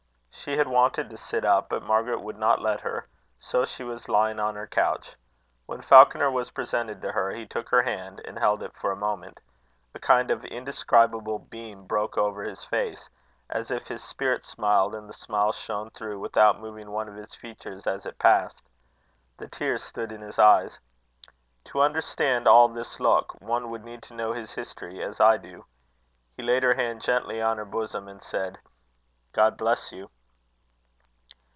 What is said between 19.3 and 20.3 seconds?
The tears stood in